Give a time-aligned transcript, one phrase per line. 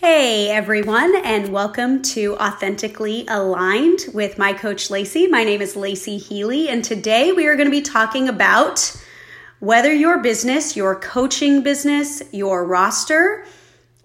[0.00, 5.26] Hey everyone, and welcome to Authentically Aligned with my coach Lacey.
[5.26, 8.94] My name is Lacey Healy, and today we are going to be talking about
[9.58, 13.46] whether your business, your coaching business, your roster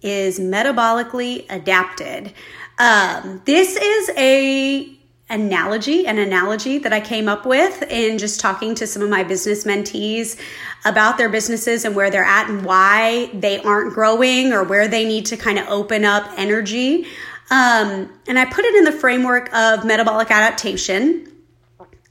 [0.01, 2.33] is metabolically adapted.
[2.79, 4.97] Um, this is a
[5.31, 9.23] analogy, an analogy that I came up with in just talking to some of my
[9.23, 10.39] business mentees
[10.85, 15.05] about their businesses and where they're at and why they aren't growing or where they
[15.05, 17.05] need to kind of open up energy.
[17.49, 21.31] Um, and I put it in the framework of metabolic adaptation.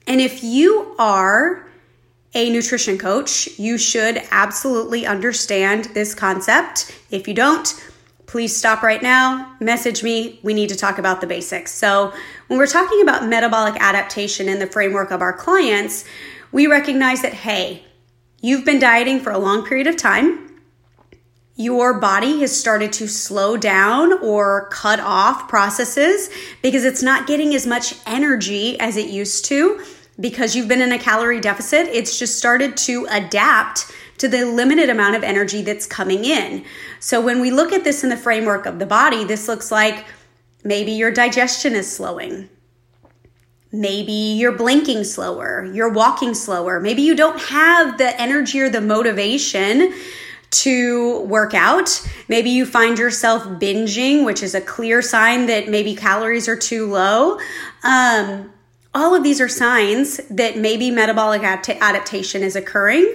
[0.07, 1.67] And if you are
[2.35, 6.95] a nutrition coach, you should absolutely understand this concept.
[7.11, 7.69] If you don't,
[8.31, 10.39] please stop right now, message me.
[10.45, 11.73] We need to talk about the basics.
[11.73, 12.15] So,
[12.47, 16.05] when we're talking about metabolic adaptation in the framework of our clients,
[16.53, 17.83] we recognize that, hey,
[18.41, 20.61] you've been dieting for a long period of time.
[21.57, 26.31] Your body has started to slow down or cut off processes
[26.63, 29.85] because it's not getting as much energy as it used to
[30.21, 31.89] because you've been in a calorie deficit.
[31.89, 36.63] It's just started to adapt to the limited amount of energy that's coming in.
[37.01, 40.05] So when we look at this in the framework of the body, this looks like
[40.63, 42.51] maybe your digestion is slowing.
[43.73, 46.81] Maybe you're blinking slower, you're walking slower.
[46.81, 49.95] Maybe you don't have the energy or the motivation
[50.51, 52.07] to work out.
[52.29, 56.91] Maybe you find yourself binging, which is a clear sign that maybe calories are too
[56.91, 57.39] low.
[57.85, 58.53] Um,
[58.93, 63.15] all of these are signs that maybe metabolic adaptation is occurring.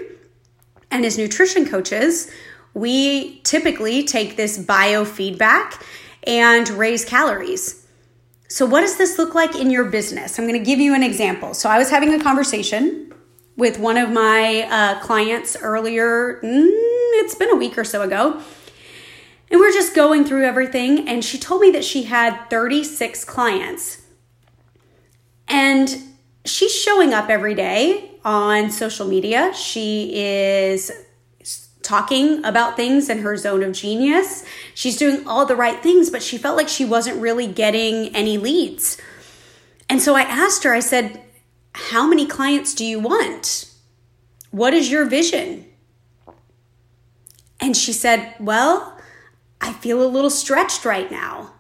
[0.92, 2.32] And as nutrition coaches,
[2.74, 5.82] we typically take this biofeedback
[6.26, 7.86] and raise calories.
[8.48, 10.38] So, what does this look like in your business?
[10.38, 11.54] I'm going to give you an example.
[11.54, 13.14] So, I was having a conversation
[13.58, 16.68] with one of my uh, clients earlier, mm,
[17.24, 18.42] it's been a week or so ago.
[19.50, 21.08] And we're just going through everything.
[21.08, 24.02] And she told me that she had 36 clients.
[25.48, 25.96] And
[26.44, 29.54] she's showing up every day on social media.
[29.54, 30.92] She is
[31.84, 34.44] talking about things in her zone of genius.
[34.74, 38.40] She's doing all the right things, but she felt like she wasn't really getting any
[38.40, 39.00] leads.
[39.88, 41.22] And so I asked her, I said,
[41.74, 43.72] How many clients do you want?
[44.50, 45.66] What is your vision?
[47.60, 48.98] And she said, Well,
[49.62, 51.54] I feel a little stretched right now.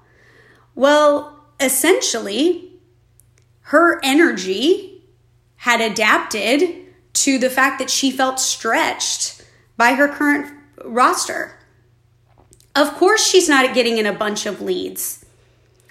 [0.73, 2.73] Well, essentially,
[3.61, 4.94] her energy
[5.65, 6.61] had adapted
[7.11, 9.43] to the fact that she felt stretched
[9.75, 10.53] by her current
[10.83, 11.57] roster.
[12.75, 15.25] Of course, she's not getting in a bunch of leads.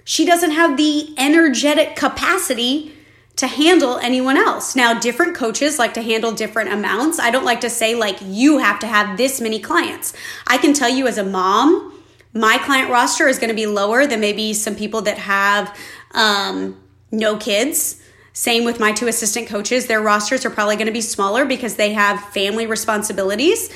[0.05, 2.93] She doesn't have the energetic capacity
[3.35, 4.77] to handle anyone else.
[4.77, 7.19] Now, different coaches like to handle different amounts.
[7.19, 10.13] I don't like to say, like, you have to have this many clients.
[10.47, 14.07] I can tell you as a mom, my client roster is going to be lower
[14.07, 15.77] than maybe some people that have
[16.13, 16.81] um,
[17.11, 18.01] no kids
[18.35, 19.87] same with my two assistant coaches.
[19.87, 23.69] Their rosters are probably going to be smaller because they have family responsibilities.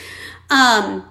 [0.49, 1.07] Um,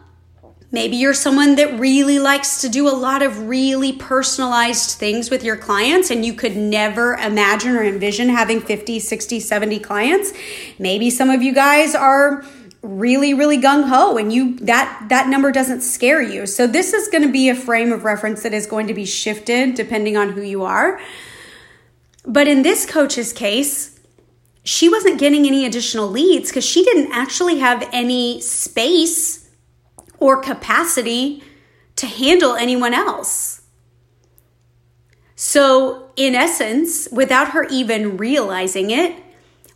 [0.71, 5.43] maybe you're someone that really likes to do a lot of really personalized things with
[5.43, 10.35] your clients and you could never imagine or envision having 50, 60, 70 clients.
[10.79, 12.45] Maybe some of you guys are
[12.83, 16.45] really really gung ho and you that that number doesn't scare you.
[16.47, 19.07] So this is going to be a frame of reference that is going to be
[19.07, 21.01] shifted depending on who you are.
[22.29, 23.99] But in this coach's case,
[24.63, 29.49] she wasn't getting any additional leads because she didn't actually have any space
[30.19, 31.43] or capacity
[31.97, 33.63] to handle anyone else.
[35.37, 39.17] So, in essence, without her even realizing it,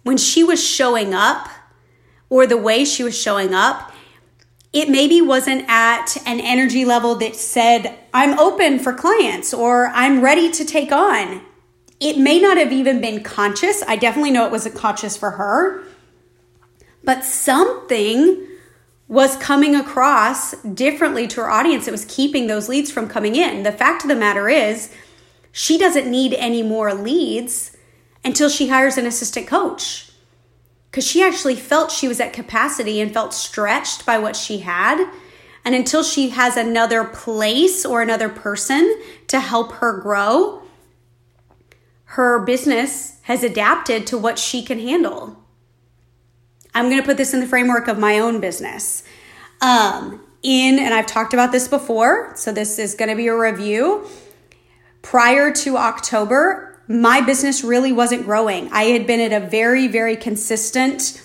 [0.02, 1.48] when she was showing up
[2.28, 3.92] or the way she was showing up,
[4.74, 10.20] it maybe wasn't at an energy level that said, I'm open for clients or I'm
[10.20, 11.40] ready to take on.
[12.02, 13.84] It may not have even been conscious.
[13.86, 15.84] I definitely know it wasn't conscious for her.
[17.04, 18.44] But something
[19.06, 21.86] was coming across differently to her audience.
[21.86, 23.62] It was keeping those leads from coming in.
[23.62, 24.92] The fact of the matter is,
[25.52, 27.76] she doesn't need any more leads
[28.24, 30.10] until she hires an assistant coach.
[30.90, 35.08] Because she actually felt she was at capacity and felt stretched by what she had.
[35.64, 40.61] And until she has another place or another person to help her grow,
[42.12, 45.34] her business has adapted to what she can handle.
[46.74, 49.02] I'm going to put this in the framework of my own business.
[49.62, 53.34] Um, in, and I've talked about this before, so this is going to be a
[53.34, 54.06] review.
[55.00, 58.70] Prior to October, my business really wasn't growing.
[58.72, 61.22] I had been at a very, very consistent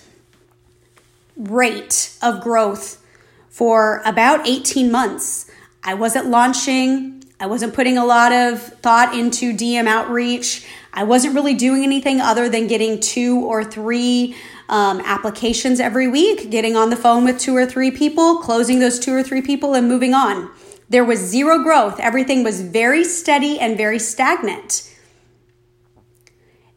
[1.36, 3.04] rate of growth
[3.50, 5.51] for about 18 months.
[5.83, 7.25] I wasn't launching.
[7.40, 10.66] I wasn't putting a lot of thought into DM outreach.
[10.98, 14.36] I wasn't really doing anything other than getting two or three
[14.68, 18.98] um, applications every week, getting on the phone with two or three people, closing those
[18.98, 20.50] two or three people, and moving on.
[20.90, 22.00] There was zero growth.
[22.00, 24.92] Everything was very steady and very stagnant.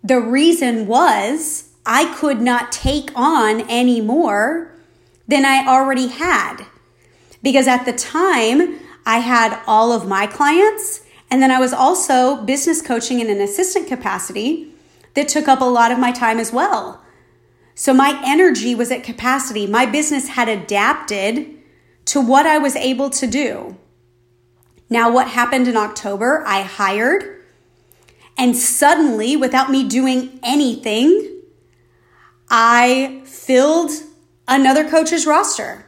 [0.04, 4.70] The reason was I could not take on any more
[5.26, 6.66] than I already had.
[7.42, 12.42] Because at the time, I had all of my clients, and then I was also
[12.42, 14.72] business coaching in an assistant capacity
[15.14, 17.02] that took up a lot of my time as well.
[17.74, 19.66] So my energy was at capacity.
[19.66, 21.56] My business had adapted
[22.06, 23.76] to what I was able to do.
[24.88, 26.42] Now, what happened in October?
[26.46, 27.44] I hired,
[28.36, 31.42] and suddenly, without me doing anything,
[32.50, 33.92] I filled
[34.48, 35.86] another coach's roster.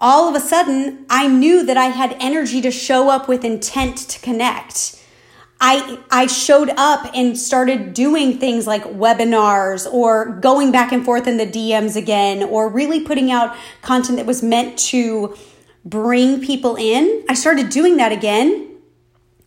[0.00, 3.96] All of a sudden, I knew that I had energy to show up with intent
[3.96, 5.02] to connect.
[5.58, 11.26] I, I showed up and started doing things like webinars or going back and forth
[11.26, 15.34] in the DMs again or really putting out content that was meant to
[15.82, 17.24] bring people in.
[17.28, 18.76] I started doing that again,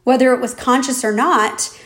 [0.03, 1.77] whether it was conscious or not.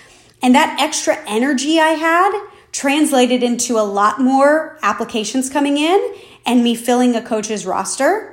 [0.42, 6.16] And that extra energy I had translated into a lot more applications coming in
[6.46, 8.33] and me filling a coach's roster.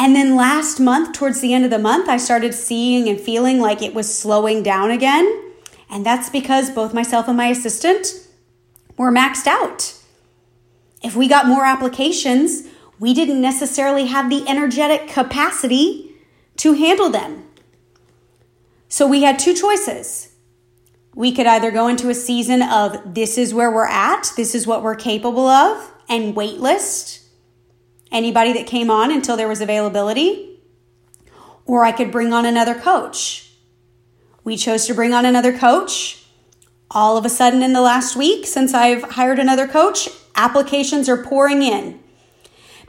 [0.00, 3.60] And then last month, towards the end of the month, I started seeing and feeling
[3.60, 5.52] like it was slowing down again.
[5.90, 8.06] And that's because both myself and my assistant
[8.96, 9.94] were maxed out.
[11.02, 12.66] If we got more applications,
[12.98, 16.14] we didn't necessarily have the energetic capacity
[16.56, 17.44] to handle them.
[18.88, 20.34] So we had two choices.
[21.14, 24.66] We could either go into a season of this is where we're at, this is
[24.66, 27.19] what we're capable of, and waitlist
[28.12, 30.58] anybody that came on until there was availability,
[31.64, 33.52] or I could bring on another coach.
[34.44, 36.24] We chose to bring on another coach.
[36.90, 41.22] All of a sudden, in the last week, since I've hired another coach, applications are
[41.22, 42.00] pouring in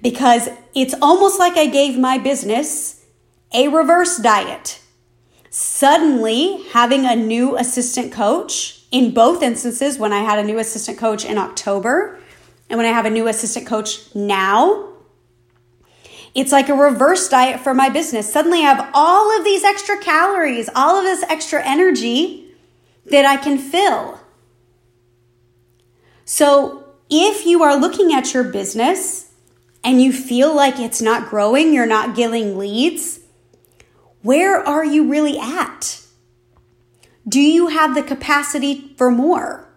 [0.02, 3.06] because it's almost like I gave my business
[3.54, 4.82] a reverse diet.
[5.50, 10.98] Suddenly, having a new assistant coach in both instances, when I had a new assistant
[10.98, 12.20] coach in October
[12.70, 14.91] and when I have a new assistant coach now,
[16.34, 18.32] it's like a reverse diet for my business.
[18.32, 22.48] Suddenly I have all of these extra calories, all of this extra energy
[23.06, 24.20] that I can fill.
[26.24, 29.32] So if you are looking at your business
[29.84, 33.20] and you feel like it's not growing, you're not getting leads,
[34.22, 36.02] where are you really at?
[37.28, 39.68] Do you have the capacity for more?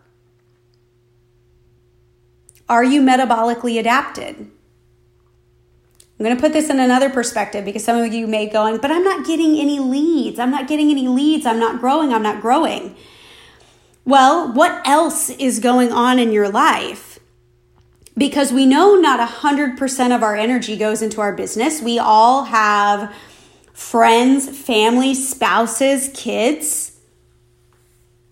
[2.69, 4.50] Are you metabolically adapted?
[6.19, 8.93] I'm going to put this in another perspective because some of you may going, but
[8.93, 10.38] I'm not getting any leads.
[10.38, 11.44] I'm not getting any leads.
[11.44, 12.12] I'm not growing.
[12.12, 12.94] I'm not growing.
[14.05, 17.19] Well, what else is going on in your life?
[18.16, 21.82] Because we know not 100% of our energy goes into our business.
[21.82, 23.12] We all have
[23.72, 26.93] friends, family, spouses, kids.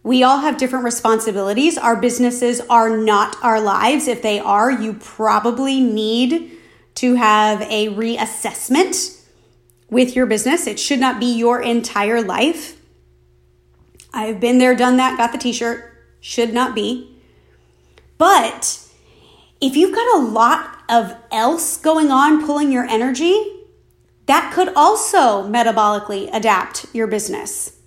[0.05, 1.77] We all have different responsibilities.
[1.77, 4.07] Our businesses are not our lives.
[4.07, 6.59] If they are, you probably need
[6.97, 9.21] to have a reassessment
[9.91, 10.67] with your business.
[10.67, 12.81] It should not be your entire life.
[14.13, 15.89] I've been there, done that, got the t shirt.
[16.21, 17.17] Should not be.
[18.17, 18.79] But
[19.61, 23.35] if you've got a lot of else going on pulling your energy,
[24.27, 27.79] that could also metabolically adapt your business.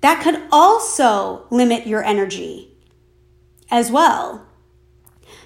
[0.00, 2.76] That could also limit your energy
[3.70, 4.47] as well.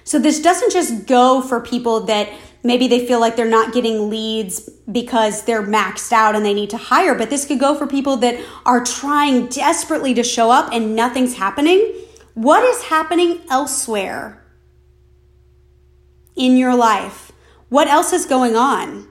[0.03, 2.29] So this doesn't just go for people that
[2.63, 6.69] maybe they feel like they're not getting leads because they're maxed out and they need
[6.71, 10.71] to hire, but this could go for people that are trying desperately to show up
[10.71, 11.93] and nothing's happening.
[12.33, 14.43] What is happening elsewhere
[16.35, 17.31] in your life?
[17.69, 19.07] What else is going on?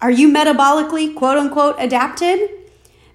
[0.00, 2.50] Are you metabolically, quote unquote, adapted?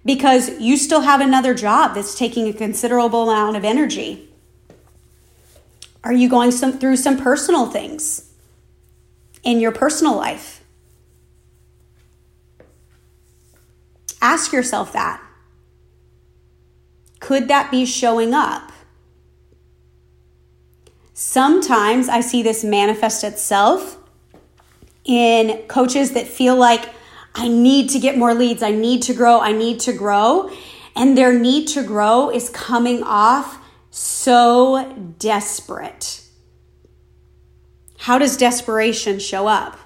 [0.06, 4.29] Because you still have another job that's taking a considerable amount of energy.
[6.04, 8.32] Are you going some, through some personal things
[9.44, 10.64] in your personal life?
[14.22, 15.22] Ask yourself that.
[17.20, 18.72] Could that be showing up?
[21.14, 23.98] Sometimes I see this manifest itself
[25.04, 26.90] in coaches that feel like
[27.36, 30.50] I need to get more leads, I need to grow, I need to grow.
[30.96, 33.59] And their need to grow is coming off
[33.90, 36.24] so desperate.
[37.98, 39.78] How does desperation show up?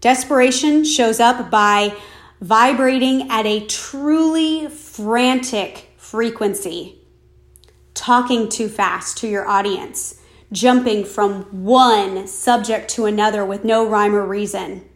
[0.00, 1.94] Desperation shows up by
[2.40, 7.00] vibrating at a truly frantic frequency,
[7.94, 10.20] talking too fast to your audience,
[10.52, 14.88] jumping from one subject to another with no rhyme or reason,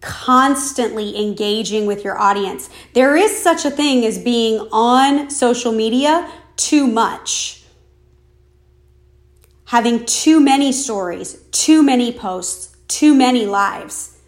[0.00, 2.70] constantly engaging with your audience.
[2.94, 7.63] There is such a thing as being on social media too much.
[9.66, 14.18] Having too many stories, too many posts, too many lives.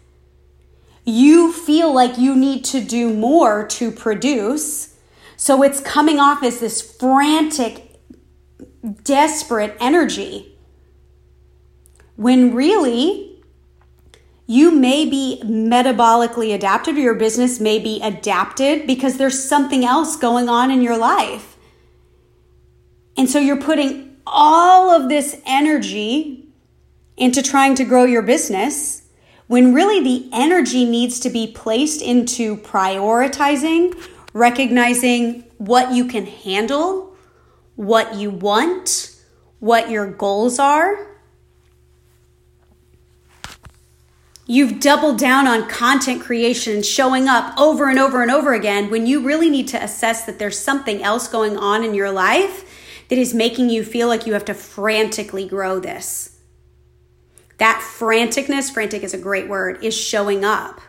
[1.05, 4.95] You feel like you need to do more to produce.
[5.37, 7.95] So it's coming off as this frantic,
[9.03, 10.57] desperate energy.
[12.15, 13.41] When really,
[14.47, 20.15] you may be metabolically adapted or your business may be adapted because there's something else
[20.15, 21.57] going on in your life.
[23.17, 26.47] And so you're putting all of this energy
[27.15, 29.03] into trying to grow your business
[29.47, 33.95] when really the energy needs to be placed into prioritizing,
[34.33, 37.15] recognizing what you can handle,
[37.75, 39.15] what you want,
[39.59, 41.07] what your goals are.
[44.45, 49.05] You've doubled down on content creation, showing up over and over and over again when
[49.05, 52.63] you really need to assess that there's something else going on in your life
[53.09, 56.39] that is making you feel like you have to frantically grow this.
[57.57, 60.81] That franticness, frantic is a great word, is showing up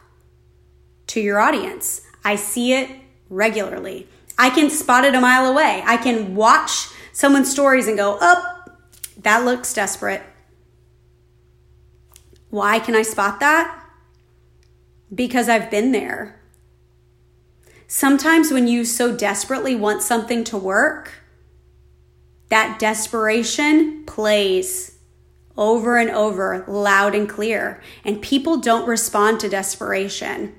[1.09, 2.03] to your audience.
[2.25, 2.91] I see it
[3.31, 4.07] regularly.
[4.37, 5.83] I can spot it a mile away.
[5.87, 8.65] I can watch someone's stories and go, oh,
[9.19, 10.23] that looks desperate.
[12.51, 13.85] Why can I spot that?
[15.15, 16.41] Because I've been there.
[17.87, 21.13] Sometimes when you so desperately want something to work,
[22.49, 24.99] that desperation plays
[25.57, 30.55] over and over, loud and clear, and people don't respond to desperation.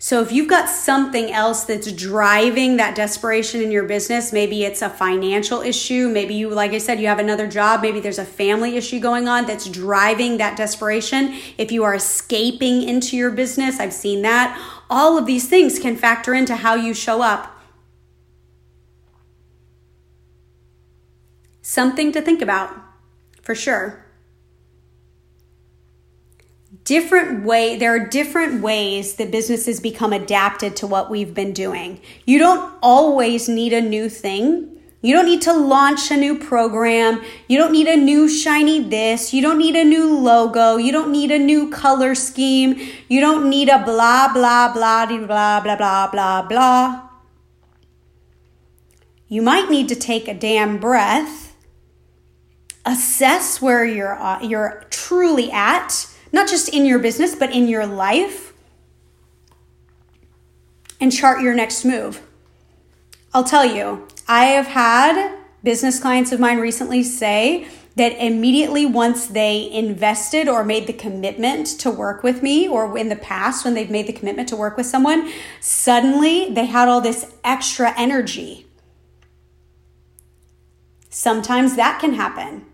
[0.00, 4.80] So, if you've got something else that's driving that desperation in your business, maybe it's
[4.80, 8.24] a financial issue, maybe you, like I said, you have another job, maybe there's a
[8.24, 11.34] family issue going on that's driving that desperation.
[11.58, 14.56] If you are escaping into your business, I've seen that.
[14.88, 17.57] All of these things can factor into how you show up
[21.68, 22.74] Something to think about,
[23.42, 24.06] for sure.
[26.84, 32.00] Different way, there are different ways that businesses become adapted to what we've been doing.
[32.24, 34.78] You don't always need a new thing.
[35.02, 37.22] You don't need to launch a new program.
[37.48, 39.34] You don't need a new shiny this.
[39.34, 40.78] You don't need a new logo.
[40.78, 42.80] You don't need a new color scheme.
[43.10, 47.08] You don't need a blah, blah, blah, blah, blah, blah, blah, blah.
[49.28, 51.47] You might need to take a damn breath
[52.84, 57.86] assess where you're uh, you're truly at, not just in your business but in your
[57.86, 58.52] life
[61.00, 62.22] and chart your next move.
[63.34, 69.26] I'll tell you, I have had business clients of mine recently say that immediately once
[69.26, 73.74] they invested or made the commitment to work with me, or in the past when
[73.74, 75.28] they've made the commitment to work with someone,
[75.60, 78.66] suddenly they had all this extra energy.
[81.10, 82.66] Sometimes that can happen.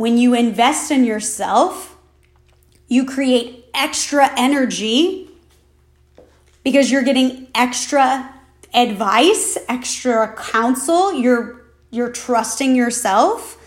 [0.00, 1.94] When you invest in yourself,
[2.88, 5.28] you create extra energy
[6.64, 8.34] because you're getting extra
[8.72, 13.58] advice, extra counsel, you're you're trusting yourself.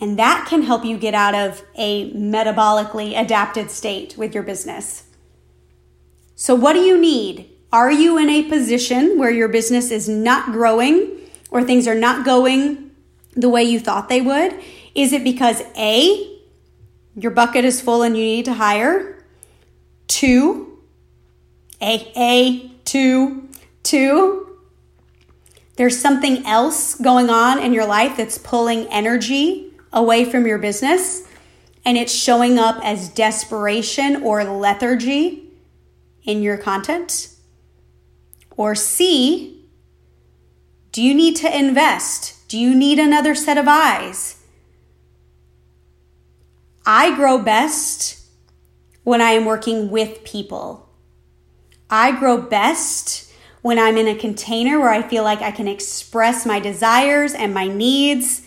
[0.00, 5.02] And that can help you get out of a metabolically adapted state with your business.
[6.36, 7.50] So, what do you need?
[7.72, 11.18] Are you in a position where your business is not growing
[11.50, 12.81] or things are not going
[13.32, 14.54] the way you thought they would?
[14.94, 16.38] Is it because A,
[17.16, 19.24] your bucket is full and you need to hire?
[20.06, 20.78] Two,
[21.80, 23.48] A, A, two,
[23.82, 24.42] two,
[25.76, 31.26] there's something else going on in your life that's pulling energy away from your business
[31.84, 35.50] and it's showing up as desperation or lethargy
[36.24, 37.28] in your content?
[38.56, 39.64] Or C,
[40.92, 42.36] do you need to invest?
[42.52, 44.36] Do you need another set of eyes?
[46.84, 48.20] I grow best
[49.04, 50.86] when I am working with people.
[51.88, 53.32] I grow best
[53.62, 57.54] when I'm in a container where I feel like I can express my desires and
[57.54, 58.46] my needs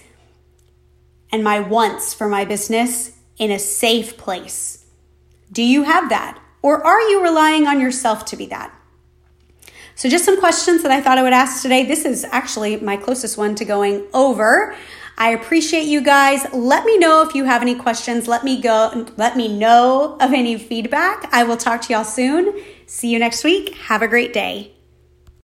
[1.31, 4.85] and my wants for my business in a safe place.
[5.51, 6.39] Do you have that?
[6.61, 8.71] Or are you relying on yourself to be that?
[9.95, 11.85] So, just some questions that I thought I would ask today.
[11.85, 14.75] This is actually my closest one to going over.
[15.17, 16.45] I appreciate you guys.
[16.53, 18.27] Let me know if you have any questions.
[18.27, 21.29] Let me go let me know of any feedback.
[21.31, 22.61] I will talk to y'all soon.
[22.85, 23.73] See you next week.
[23.75, 24.74] Have a great day.